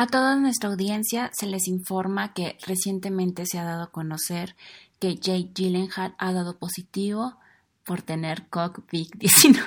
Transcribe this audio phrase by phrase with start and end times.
[0.00, 4.54] A toda nuestra audiencia se les informa que recientemente se ha dado a conocer
[5.00, 7.34] que Jake Gyllenhaal ha dado positivo
[7.84, 9.58] por tener COVID-19.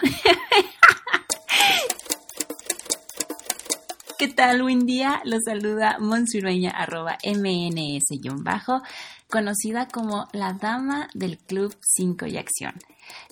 [4.17, 4.61] ¿Qué tal?
[4.61, 5.21] Buen día.
[5.25, 8.81] Los saluda Monsurueña arroba mns-bajo,
[9.29, 12.75] conocida como la dama del Club 5 y Acción.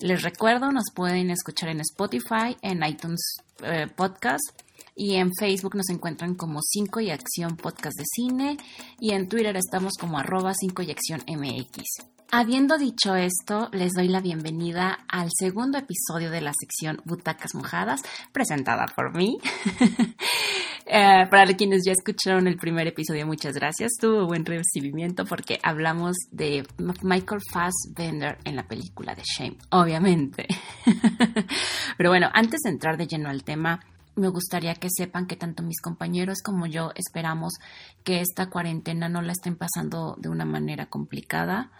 [0.00, 4.50] Les recuerdo, nos pueden escuchar en Spotify, en iTunes eh, Podcast
[5.00, 8.58] y en Facebook nos encuentran como 5 y Acción Podcast de Cine
[8.98, 12.04] y en Twitter estamos como arroba 5 y Acción MX.
[12.30, 18.02] Habiendo dicho esto, les doy la bienvenida al segundo episodio de la sección Butacas Mojadas,
[18.32, 19.38] presentada por mí.
[20.92, 23.92] Eh, para quienes ya escucharon el primer episodio, muchas gracias.
[24.00, 26.66] Tuvo buen recibimiento porque hablamos de
[27.02, 30.48] Michael Fassbender en la película de Shame, obviamente.
[31.96, 33.78] Pero bueno, antes de entrar de lleno al tema,
[34.16, 37.54] me gustaría que sepan que tanto mis compañeros como yo esperamos
[38.04, 41.70] que esta cuarentena no la estén pasando de una manera complicada.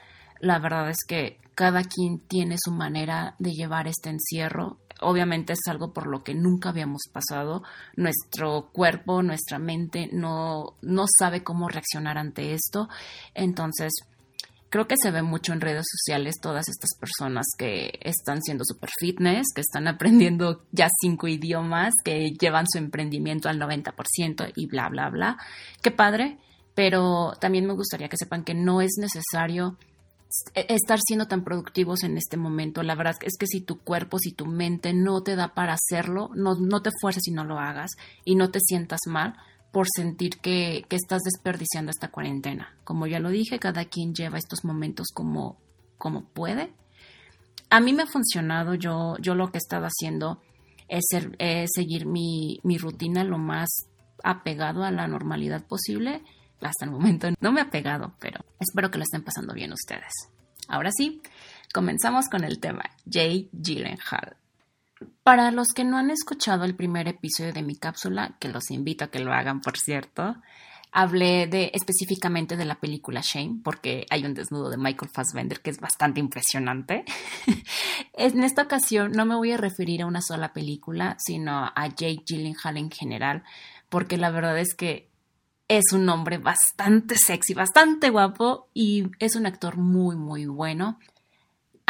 [0.41, 4.79] La verdad es que cada quien tiene su manera de llevar este encierro.
[5.03, 7.63] Obviamente es algo por lo que nunca habíamos pasado.
[7.97, 12.89] Nuestro cuerpo, nuestra mente no, no sabe cómo reaccionar ante esto.
[13.35, 13.93] Entonces,
[14.71, 18.91] creo que se ve mucho en redes sociales todas estas personas que están siendo super
[18.99, 24.89] fitness, que están aprendiendo ya cinco idiomas, que llevan su emprendimiento al 90% y bla,
[24.89, 25.37] bla, bla.
[25.83, 26.39] Qué padre,
[26.75, 29.77] pero también me gustaría que sepan que no es necesario
[30.55, 32.83] e-, estar siendo tan productivos en este momento.
[32.83, 36.31] La verdad es que si tu cuerpo, si tu mente no te da para hacerlo,
[36.35, 37.91] no, te fuerces y no lo hagas
[38.25, 39.35] y no te sientas mal,
[39.73, 42.75] por sentir que, estás desperdiciando esta cuarentena.
[42.85, 45.59] Como ya lo dije, cada quien lleva estos momentos como,
[45.99, 46.73] como puede.
[47.71, 50.41] A mí me ha funcionado, yo, yo lo que he estado haciendo
[50.89, 51.05] es,
[51.73, 53.69] seguir mi, mi rutina lo más
[54.25, 56.23] apegado a la normalidad posible.
[56.61, 60.13] Hasta el momento no me ha pegado, pero espero que lo estén pasando bien ustedes.
[60.69, 61.23] Ahora sí,
[61.73, 62.85] comenzamos con el tema.
[63.11, 64.40] Jay Gyllenhaal.
[65.23, 69.05] Para los que no han escuchado el primer episodio de mi cápsula, que los invito
[69.05, 70.37] a que lo hagan, por cierto,
[70.93, 75.71] hablé de específicamente de la película Shame, porque hay un desnudo de Michael Fassbender que
[75.71, 77.05] es bastante impresionante.
[78.15, 82.25] en esta ocasión no me voy a referir a una sola película, sino a Jake
[82.27, 83.45] Gyllenhaal en general,
[83.89, 85.09] porque la verdad es que
[85.69, 90.99] es un hombre bastante sexy, bastante guapo y es un actor muy, muy bueno.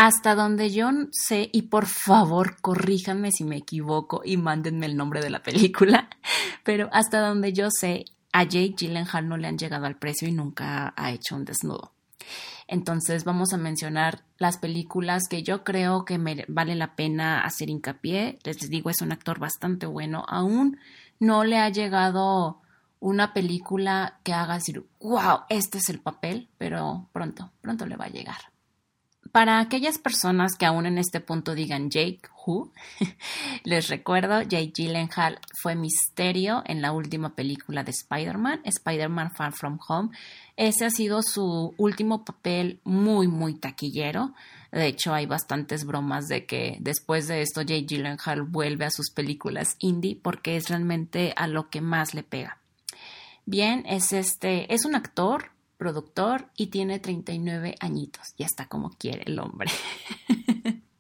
[0.03, 5.21] Hasta donde yo sé, y por favor corríjanme si me equivoco y mándenme el nombre
[5.21, 6.09] de la película,
[6.65, 10.33] pero hasta donde yo sé, a Jake Gyllenhaal no le han llegado al precio y
[10.33, 11.93] nunca ha hecho un desnudo.
[12.67, 17.69] Entonces vamos a mencionar las películas que yo creo que me vale la pena hacer
[17.69, 18.39] hincapié.
[18.43, 20.25] Les digo, es un actor bastante bueno.
[20.29, 20.79] Aún
[21.19, 22.63] no le ha llegado
[23.01, 28.07] una película que haga decir, wow, este es el papel, pero pronto, pronto le va
[28.07, 28.50] a llegar.
[29.33, 32.73] Para aquellas personas que aún en este punto digan Jake Who,
[33.65, 39.79] les recuerdo, Jake Gyllenhaal fue Misterio en la última película de Spider-Man, Spider-Man Far From
[39.89, 40.11] Home.
[40.57, 44.35] Ese ha sido su último papel muy, muy taquillero.
[44.73, 49.11] De hecho, hay bastantes bromas de que después de esto Jake Gyllenhaal vuelve a sus
[49.11, 52.59] películas indie porque es realmente a lo que más le pega.
[53.47, 55.50] Bien, es este, es un actor,
[55.81, 58.35] productor y tiene 39 añitos.
[58.37, 59.71] Ya está como quiere el hombre.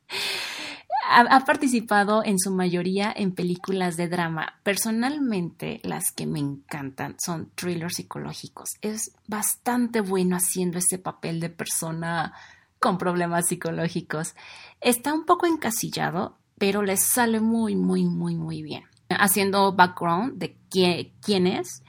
[1.10, 4.54] ha, participado en su mayoría en películas de drama.
[4.62, 8.70] Personalmente, las que me encantan son thrillers psicológicos.
[8.80, 12.32] Es bastante bueno haciendo ese papel de persona
[12.78, 14.34] con problemas psicológicos.
[14.80, 18.84] Está un poco encasillado, pero le sale muy, muy, muy, muy bien.
[19.10, 21.82] Haciendo background de quién es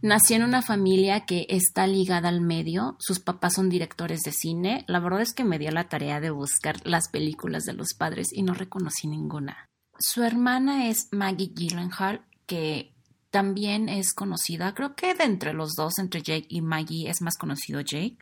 [0.00, 4.84] Nació en una familia que está ligada al medio, sus papás son directores de cine,
[4.86, 8.28] la verdad es que me dio la tarea de buscar las películas de los padres
[8.32, 9.68] y no reconocí ninguna.
[9.98, 12.94] Su hermana es Maggie Gyllenhaal, que
[13.30, 17.36] también es conocida, creo que de entre los dos, entre Jake y Maggie, es más
[17.36, 18.18] conocido Jake,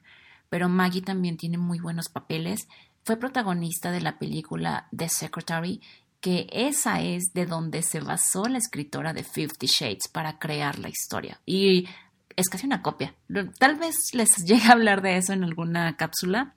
[0.49, 2.69] pero Maggie también tiene muy buenos papeles.
[3.05, 5.83] Fue protagonista de la película The Secretary
[6.21, 10.89] que esa es de donde se basó la escritora de Fifty Shades para crear la
[10.89, 11.41] historia.
[11.47, 11.89] Y
[12.37, 13.15] es casi una copia.
[13.59, 16.55] Tal vez les llegue a hablar de eso en alguna cápsula.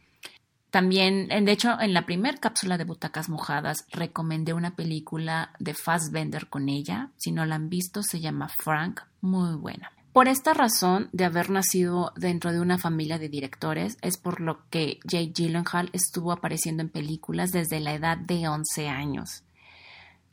[0.72, 6.48] También, de hecho, en la primera cápsula de Butacas Mojadas recomendé una película de Fassbender
[6.48, 7.10] con ella.
[7.18, 9.92] Si no la han visto, se llama Frank, muy buena.
[10.14, 14.60] Por esta razón de haber nacido dentro de una familia de directores, es por lo
[14.70, 19.44] que Jake Gyllenhaal estuvo apareciendo en películas desde la edad de 11 años.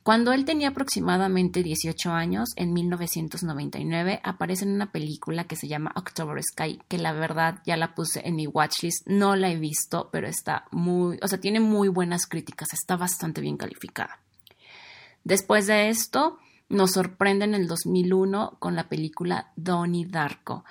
[0.06, 5.90] Cuando él tenía aproximadamente 18 años, en 1999, aparece en una película que se llama
[5.96, 10.08] October Sky, que la verdad ya la puse en mi watchlist, no la he visto,
[10.12, 14.20] pero está muy, o sea, tiene muy buenas críticas, está bastante bien calificada.
[15.24, 16.38] Después de esto,
[16.68, 20.64] nos sorprende en el 2001 con la película Donnie Darko.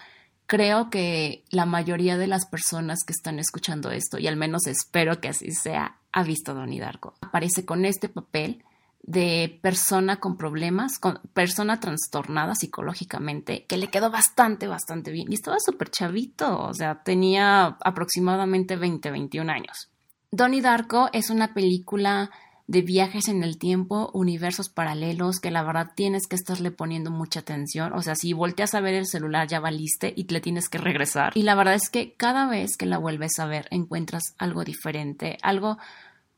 [0.45, 5.19] Creo que la mayoría de las personas que están escuchando esto, y al menos espero
[5.19, 7.15] que así sea, ha visto Donnie Darko.
[7.19, 8.63] Aparece con este papel
[9.07, 15.31] de persona con problemas, con persona trastornada psicológicamente, que le quedó bastante, bastante bien.
[15.31, 19.89] Y estaba súper chavito, o sea, tenía aproximadamente 20, 21 años.
[20.31, 22.31] Donnie Darko es una película
[22.67, 27.41] de viajes en el tiempo, universos paralelos, que la verdad tienes que estarle poniendo mucha
[27.41, 27.93] atención.
[27.93, 31.33] O sea, si volteas a ver el celular ya valiste y le tienes que regresar.
[31.35, 35.37] Y la verdad es que cada vez que la vuelves a ver encuentras algo diferente,
[35.43, 35.77] algo,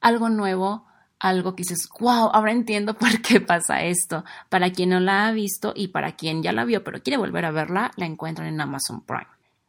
[0.01, 0.85] algo nuevo,
[1.19, 4.23] algo que dices, wow, ahora entiendo por qué pasa esto.
[4.49, 7.45] Para quien no la ha visto y para quien ya la vio pero quiere volver
[7.45, 9.27] a verla, la encuentran en Amazon Prime.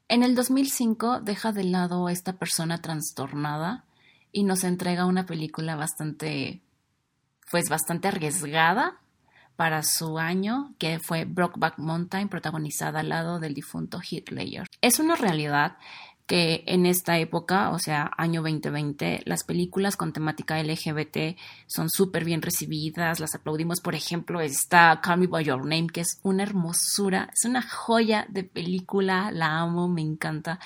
[0.09, 3.85] En el 2005 deja de lado a esta persona trastornada
[4.33, 6.61] y nos entrega una película bastante,
[7.50, 9.00] pues bastante arriesgada
[9.56, 14.31] para su año, que fue Brokeback Mountain, protagonizada al lado del difunto Heath.
[14.81, 15.77] Es una realidad
[16.28, 22.26] que en esta época, o sea, año 2020, las películas con temática LGBT son súper
[22.26, 23.80] bien recibidas, las aplaudimos.
[23.80, 28.26] Por ejemplo, está Call Me By Your Name, que es una hermosura, es una joya
[28.28, 30.60] de película, la amo, me encanta.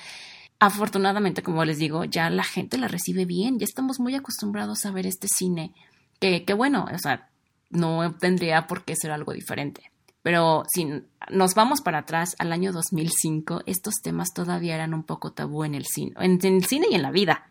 [0.59, 4.91] Afortunadamente, como les digo, ya la gente la recibe bien, ya estamos muy acostumbrados a
[4.91, 5.73] ver este cine,
[6.19, 7.29] que, que bueno, o sea,
[7.69, 9.92] no tendría por qué ser algo diferente.
[10.23, 10.87] Pero si
[11.29, 15.75] nos vamos para atrás al año 2005, estos temas todavía eran un poco tabú en
[15.75, 17.47] el cine, en, el cine y en la vida.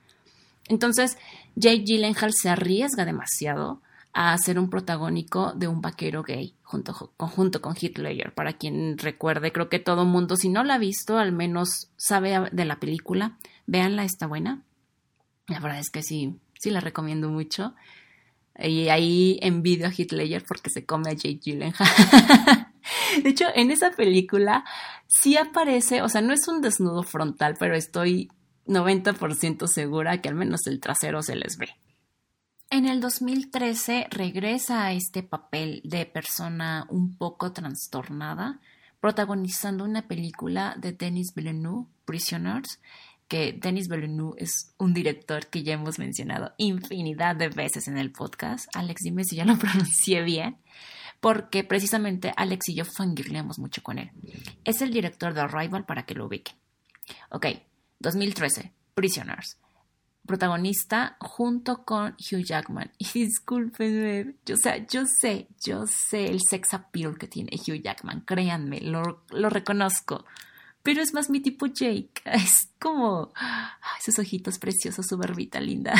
[0.68, 1.18] Entonces,
[1.54, 3.82] Jake Gyllenhaal se arriesga demasiado
[4.14, 8.32] a ser un protagónico de un vaquero gay junto, junto con Ledger.
[8.34, 12.50] Para quien recuerde, creo que todo mundo, si no la ha visto, al menos sabe
[12.52, 13.38] de la película.
[13.66, 14.62] Véanla, está buena.
[15.46, 17.74] La verdad es que sí, sí la recomiendo mucho.
[18.58, 21.88] Y ahí envidio a Ledger porque se come a Jake Gyllenhaal.
[23.22, 24.64] de hecho, en esa película
[25.06, 28.30] sí aparece, o sea, no es un desnudo frontal, pero estoy
[28.66, 31.68] 90% segura que al menos el trasero se les ve.
[32.70, 38.60] En el 2013 regresa a este papel de persona un poco trastornada,
[38.98, 42.80] protagonizando una película de Denis Villeneuve, Prisoners,
[43.28, 48.12] que Denis Villeneuve es un director que ya hemos mencionado infinidad de veces en el
[48.12, 48.74] podcast.
[48.74, 50.56] Alex, dime si ya lo pronuncié bien,
[51.22, 54.10] porque precisamente Alex y yo fangirleamos mucho con él.
[54.64, 56.56] Es el director de Arrival para que lo ubiquen.
[57.30, 57.46] Ok,
[58.00, 59.56] 2013, Prisoners.
[60.26, 62.90] Protagonista junto con Hugh Jackman.
[62.98, 68.22] Y discúlpenme, yo, o yo sé, yo sé el sex appeal que tiene Hugh Jackman,
[68.22, 70.24] créanme, lo, lo reconozco
[70.82, 72.10] pero es más mi tipo Jake.
[72.24, 73.32] Es como
[74.00, 75.94] esos ojitos preciosos, su barbita linda.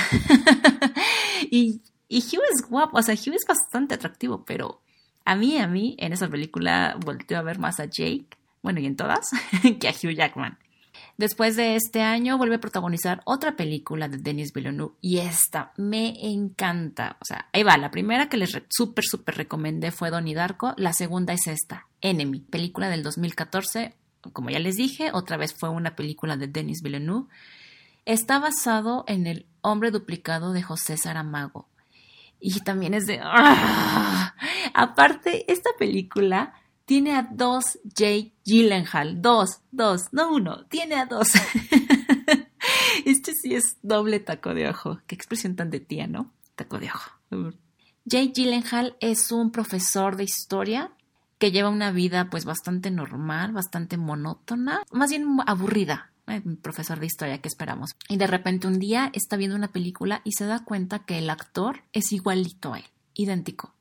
[1.48, 4.82] y, y Hugh es guapo, o sea, Hugh es bastante atractivo, pero
[5.24, 8.28] a mí, a mí, en esa película volteo a ver más a Jake,
[8.62, 9.30] bueno, y en todas,
[9.80, 10.58] que a Hugh Jackman.
[11.18, 16.14] Después de este año vuelve a protagonizar otra película de Denis Villeneuve y esta me
[16.26, 17.16] encanta.
[17.20, 20.92] O sea, ahí va, la primera que les súper, súper recomendé fue Donnie Darko, la
[20.92, 23.94] segunda es esta, Enemy, película del 2014,
[24.32, 27.28] como ya les dije, otra vez fue una película de Denis Villeneuve.
[28.04, 31.68] Está basado en El hombre duplicado de José Saramago.
[32.40, 33.20] Y también es de...
[33.22, 34.21] ¡ah!
[34.74, 36.54] Aparte, esta película
[36.84, 39.22] tiene a dos Jake Gyllenhaal.
[39.22, 40.66] Dos, dos, no uno.
[40.66, 41.28] Tiene a dos.
[43.04, 45.00] este sí es doble taco de ojo.
[45.06, 46.32] Qué expresión tan de tía, ¿no?
[46.54, 47.10] Taco de ojo.
[48.04, 50.90] Jake Gyllenhaal es un profesor de historia
[51.38, 56.12] que lleva una vida pues bastante normal, bastante monótona, más bien aburrida.
[56.28, 57.96] Eh, profesor de historia que esperamos.
[58.08, 61.28] Y de repente un día está viendo una película y se da cuenta que el
[61.28, 63.74] actor es igualito a él, idéntico.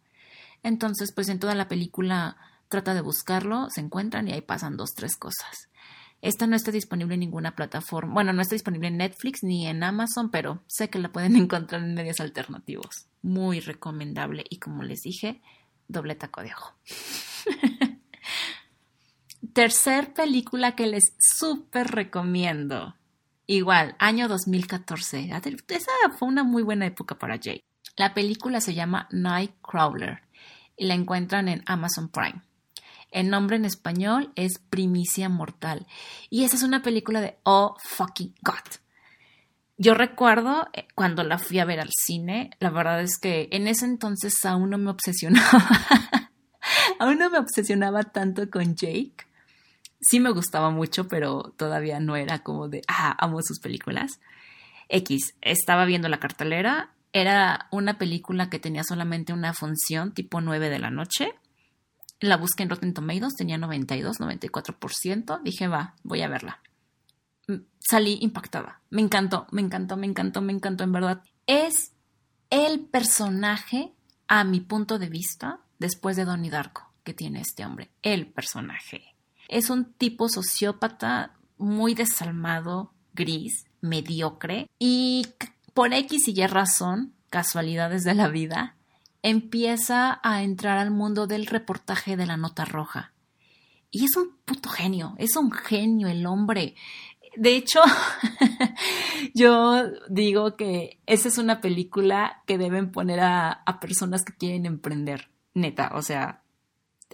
[0.63, 2.37] Entonces, pues en toda la película
[2.67, 5.69] trata de buscarlo, se encuentran y ahí pasan dos, tres cosas.
[6.21, 8.13] Esta no está disponible en ninguna plataforma.
[8.13, 11.83] Bueno, no está disponible en Netflix ni en Amazon, pero sé que la pueden encontrar
[11.83, 13.07] en medios alternativos.
[13.21, 15.41] Muy recomendable y como les dije,
[15.87, 16.73] doble taco de ojo.
[19.53, 22.95] Tercer película que les súper recomiendo.
[23.47, 25.31] Igual, año 2014.
[25.67, 27.65] Esa fue una muy buena época para Jake.
[27.97, 30.21] La película se llama Nightcrawler
[30.81, 32.41] y la encuentran en Amazon Prime.
[33.11, 35.85] El nombre en español es Primicia Mortal.
[36.31, 38.79] Y esa es una película de Oh Fucking God.
[39.77, 43.67] Yo recuerdo eh, cuando la fui a ver al cine, la verdad es que en
[43.67, 45.69] ese entonces aún no me obsesionaba,
[46.99, 49.27] aún no me obsesionaba tanto con Jake.
[49.99, 54.19] Sí me gustaba mucho, pero todavía no era como de, ah, amo sus películas.
[54.89, 60.69] X, estaba viendo la cartelera, era una película que tenía solamente una función tipo 9
[60.69, 61.33] de la noche.
[62.19, 65.41] La busqué en Rotten Tomatoes, tenía 92, 94%.
[65.43, 66.61] Dije, va, voy a verla.
[67.47, 68.81] Mm, salí impactada.
[68.89, 71.23] Me encantó, me encantó, me encantó, me encantó, en verdad.
[71.47, 71.93] Es
[72.49, 73.93] el personaje,
[74.27, 77.89] a mi punto de vista, después de Donnie Darko, que tiene este hombre.
[78.01, 79.15] El personaje.
[79.49, 85.25] Es un tipo sociópata muy desalmado, gris, mediocre y
[85.73, 88.75] por X y Y razón, casualidades de la vida,
[89.23, 93.13] empieza a entrar al mundo del reportaje de la nota roja.
[93.91, 96.75] Y es un puto genio, es un genio el hombre.
[97.35, 97.81] De hecho,
[99.33, 105.29] yo digo que esa es una película que deben poner a, personas que quieren emprender,
[105.53, 105.91] neta.
[105.95, 106.41] O sea,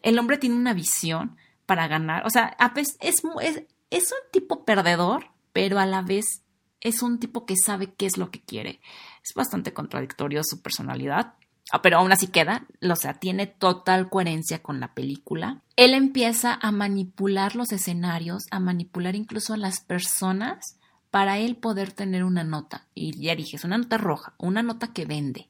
[0.03, 2.25] el hombre tiene una visión para ganar.
[2.25, 3.23] O sea, es, es,
[3.89, 6.43] es un tipo perdedor, pero a la vez
[6.81, 8.79] es un tipo que sabe qué es lo que quiere.
[9.24, 11.34] Es bastante contradictorio su personalidad,
[11.72, 15.62] ah, pero aún así queda, o sea, tiene total coherencia con la película.
[15.75, 20.77] Él empieza a manipular los escenarios, a manipular incluso a las personas
[21.12, 22.88] para él poder tener una nota.
[22.93, 25.50] Y ya dije, es una nota roja, una nota que vende,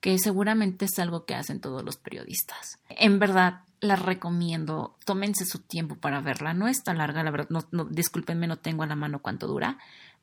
[0.00, 2.78] que seguramente es algo que hacen todos los periodistas.
[2.88, 4.96] En verdad, la recomiendo.
[5.04, 6.54] Tómense su tiempo para verla.
[6.54, 7.48] No está larga, la verdad.
[7.50, 9.78] No, discúlpenme, no tengo a la mano cuánto dura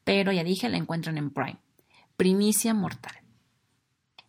[0.10, 1.60] pero ya dije, la encuentran en Prime.
[2.18, 3.13] Primicia Mortal.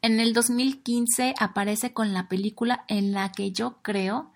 [0.03, 4.31] En el 2015 aparece con la película en la que yo creo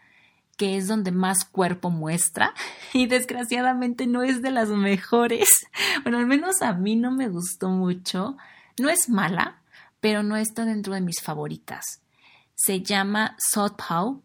[0.57, 2.55] que es donde más cuerpo muestra
[2.95, 5.47] y desgraciadamente no es de las mejores.
[6.03, 8.39] Bueno, al menos a mí no me gustó mucho.
[8.81, 9.61] No es mala,
[10.01, 12.01] pero no está dentro de mis favoritas.
[12.55, 14.23] Se llama Southpaw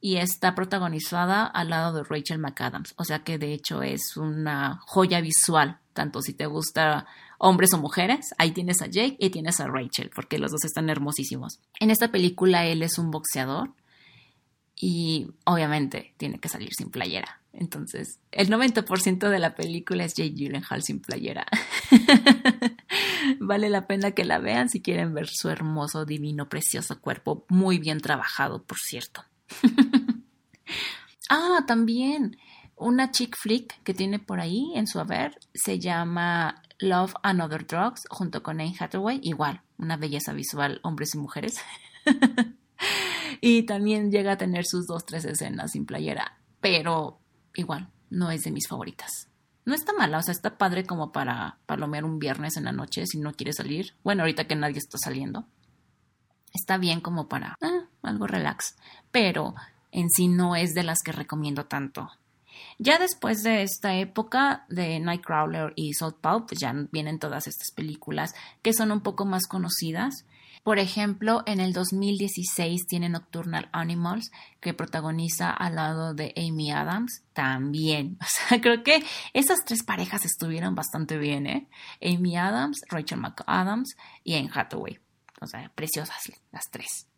[0.00, 4.78] y está protagonizada al lado de Rachel McAdams, o sea que de hecho es una
[4.86, 7.04] joya visual tanto si te gusta
[7.36, 10.88] hombres o mujeres, ahí tienes a Jake y tienes a Rachel, porque los dos están
[10.88, 11.60] hermosísimos.
[11.78, 13.74] En esta película él es un boxeador
[14.74, 17.42] y obviamente tiene que salir sin playera.
[17.52, 21.46] Entonces, el 90% de la película es Jake Gyllenhaal sin playera.
[23.40, 27.78] vale la pena que la vean si quieren ver su hermoso, divino, precioso cuerpo, muy
[27.78, 29.22] bien trabajado, por cierto.
[31.28, 32.38] ah, también
[32.80, 37.66] una chick flick que tiene por ahí en su haber se llama Love and Other
[37.66, 41.60] Drugs junto con Anne Hathaway, igual, una belleza visual, hombres y mujeres.
[43.42, 47.20] y también llega a tener sus dos, tres escenas sin playera, pero
[47.54, 49.28] igual, no es de mis favoritas.
[49.66, 53.04] No está mala, o sea, está padre como para palomear un viernes en la noche
[53.06, 53.94] si no quieres salir.
[54.02, 55.46] Bueno, ahorita que nadie está saliendo.
[56.54, 58.76] Está bien como para ah, algo relax,
[59.12, 59.54] pero
[59.92, 62.10] en sí no es de las que recomiendo tanto.
[62.78, 68.34] Ya después de esta época de Nightcrawler y Paw, pues ya vienen todas estas películas
[68.62, 70.24] que son un poco más conocidas.
[70.62, 77.22] Por ejemplo, en el 2016 tiene Nocturnal Animals, que protagoniza al lado de Amy Adams,
[77.32, 78.18] también.
[78.20, 79.02] O sea, creo que
[79.32, 81.68] esas tres parejas estuvieron bastante bien, ¿eh?
[82.02, 84.98] Amy Adams, Rachel McAdams y Anne Hathaway.
[85.40, 86.18] O sea, preciosas
[86.52, 87.09] las tres.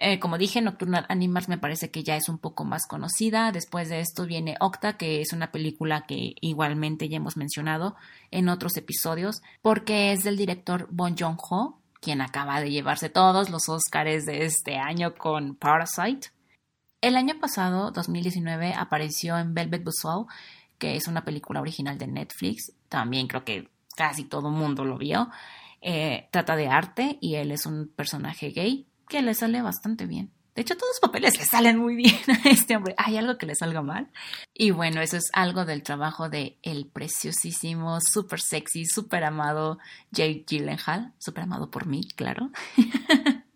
[0.00, 3.50] Eh, como dije, Nocturnal Animals me parece que ya es un poco más conocida.
[3.50, 7.96] Después de esto viene Octa, que es una película que igualmente ya hemos mencionado
[8.30, 13.68] en otros episodios, porque es del director Bon Joon-ho, quien acaba de llevarse todos los
[13.68, 16.28] Oscars de este año con Parasite.
[17.00, 20.28] El año pasado, 2019, apareció en Velvet Buzzsaw,
[20.78, 22.72] que es una película original de Netflix.
[22.88, 25.28] También creo que casi todo el mundo lo vio.
[25.80, 30.30] Eh, trata de arte y él es un personaje gay que le sale bastante bien.
[30.54, 32.94] De hecho, todos los papeles le salen muy bien a este hombre.
[32.98, 34.10] ¿Hay algo que le salga mal?
[34.52, 39.78] Y bueno, eso es algo del trabajo de el preciosísimo, súper sexy, súper amado
[40.10, 41.14] Jake Gyllenhaal.
[41.18, 42.50] Súper amado por mí, claro.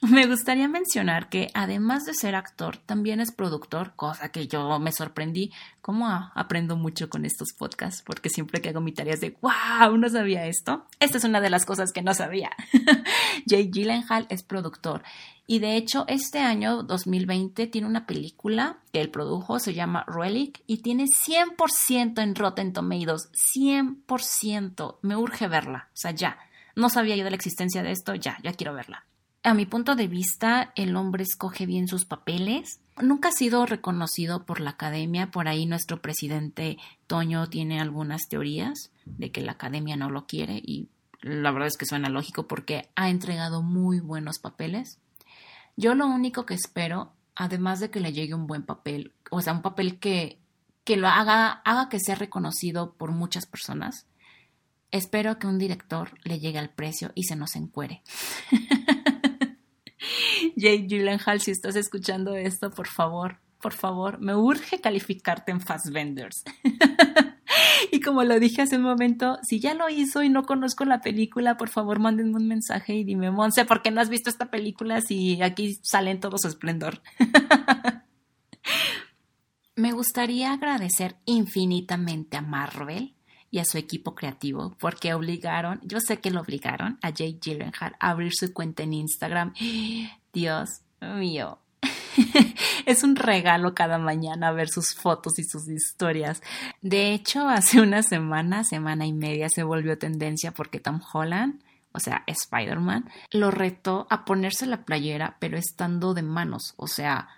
[0.02, 4.92] Me gustaría mencionar que además de ser actor, también es productor, cosa que yo me
[4.92, 5.50] sorprendí.
[5.80, 9.96] Como aprendo mucho con estos podcasts, porque siempre que hago mi tarea es de wow,
[9.96, 10.86] no sabía esto.
[11.00, 12.50] Esta es una de las cosas que no sabía.
[13.48, 15.02] Jay Gyllenhaal es productor.
[15.48, 20.62] Y de hecho, este año 2020 tiene una película que él produjo, se llama Relic,
[20.66, 23.30] y tiene 100% en Rotten Tomatoes.
[23.56, 24.98] 100%.
[25.02, 25.88] Me urge verla.
[25.88, 26.38] O sea, ya.
[26.76, 29.04] No sabía yo de la existencia de esto, ya, ya quiero verla.
[29.48, 32.80] A mi punto de vista, el hombre escoge bien sus papeles.
[33.00, 35.30] Nunca ha sido reconocido por la academia.
[35.30, 36.76] Por ahí nuestro presidente
[37.06, 40.90] Toño tiene algunas teorías de que la academia no lo quiere y
[41.22, 44.98] la verdad es que suena lógico porque ha entregado muy buenos papeles.
[45.78, 49.54] Yo lo único que espero, además de que le llegue un buen papel, o sea,
[49.54, 50.38] un papel que,
[50.84, 54.04] que lo haga, haga que sea reconocido por muchas personas,
[54.90, 58.02] espero que un director le llegue al precio y se nos encuere.
[60.58, 65.90] Jake Gyllenhaal, si estás escuchando esto, por favor, por favor, me urge calificarte en Fast
[65.90, 66.42] Vendors.
[67.92, 71.00] y como lo dije hace un momento, si ya lo hizo y no conozco la
[71.00, 74.50] película, por favor mándenme un mensaje y dime, Monse, ¿por qué no has visto esta
[74.50, 77.02] película si aquí sale en todo su esplendor?
[79.76, 83.14] Me gustaría agradecer infinitamente a Marvel
[83.50, 87.94] y a su equipo creativo porque obligaron, yo sé que lo obligaron a Jake Gyllenhaal
[88.00, 89.54] a abrir su cuenta en Instagram.
[90.32, 91.58] Dios mío,
[92.86, 96.42] es un regalo cada mañana ver sus fotos y sus historias.
[96.82, 102.00] De hecho, hace una semana, semana y media, se volvió tendencia porque Tom Holland, o
[102.00, 107.28] sea, Spider-Man, lo retó a ponerse la playera, pero estando de manos, o sea,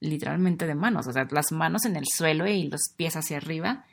[0.00, 3.84] literalmente de manos, o sea, las manos en el suelo y los pies hacia arriba.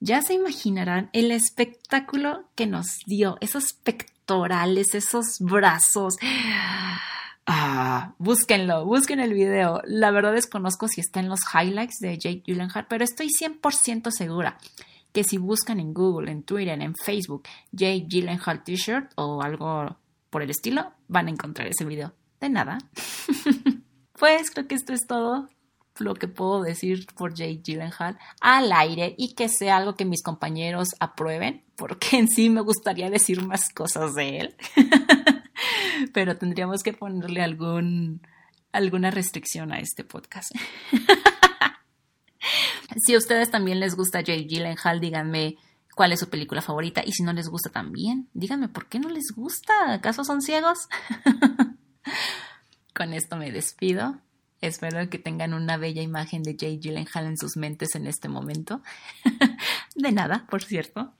[0.00, 6.16] Ya se imaginarán el espectáculo que nos dio, esos pectorales, esos brazos.
[7.46, 9.82] Ah, búsquenlo, busquen el video.
[9.84, 14.58] La verdad desconozco si está en los highlights de Jake Gyllenhaal, pero estoy 100% segura
[15.14, 19.96] que si buscan en Google, en Twitter, en Facebook, Jake Gyllenhaal T-shirt o algo
[20.28, 22.12] por el estilo, van a encontrar ese video.
[22.40, 22.78] De nada.
[24.18, 25.48] pues creo que esto es todo
[25.98, 30.24] lo que puedo decir por Jake Gyllenhaal al aire y que sea algo que mis
[30.24, 34.56] compañeros aprueben, porque en sí me gustaría decir más cosas de él.
[36.14, 38.22] pero tendríamos que ponerle algún,
[38.72, 40.52] alguna restricción a este podcast.
[43.04, 45.56] si a ustedes también les gusta Jake Gyllenhaal, díganme
[45.94, 49.08] cuál es su película favorita y si no les gusta también, díganme por qué no
[49.08, 49.92] les gusta.
[49.92, 50.88] ¿Acaso son ciegos?
[52.94, 54.20] Con esto me despido.
[54.60, 58.82] Espero que tengan una bella imagen de Jake Gyllenhaal en sus mentes en este momento.
[59.96, 61.12] de nada, por cierto.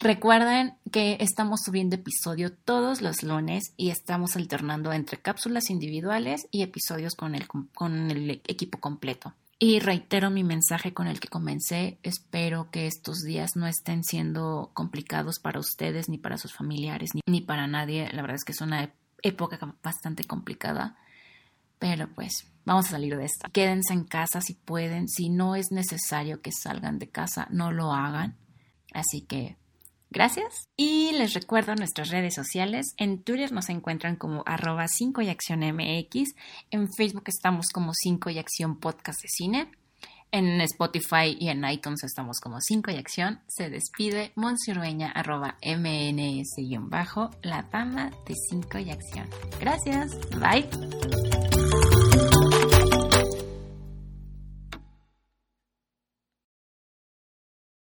[0.00, 6.62] Recuerden que estamos subiendo episodio todos los lunes y estamos alternando entre cápsulas individuales y
[6.62, 9.34] episodios con el, con el equipo completo.
[9.58, 11.98] Y reitero mi mensaje con el que comencé.
[12.02, 17.20] Espero que estos días no estén siendo complicados para ustedes, ni para sus familiares, ni,
[17.26, 18.10] ni para nadie.
[18.12, 18.92] La verdad es que es una
[19.22, 20.98] época bastante complicada.
[21.78, 23.48] Pero pues vamos a salir de esta.
[23.48, 25.08] Quédense en casa si pueden.
[25.08, 28.36] Si no es necesario que salgan de casa, no lo hagan.
[28.92, 29.56] Así que
[30.14, 30.68] Gracias.
[30.76, 32.94] Y les recuerdo nuestras redes sociales.
[32.96, 36.34] En Twitter nos encuentran como arroba 5 y acción MX.
[36.70, 39.72] En Facebook estamos como 5 y acción podcast de cine.
[40.30, 43.40] En Spotify y en iTunes estamos como 5 y acción.
[43.48, 49.28] Se despide Monsirueña arroba MNS-bajo, la dama de 5 y acción.
[49.60, 50.12] Gracias.
[50.38, 51.53] Bye.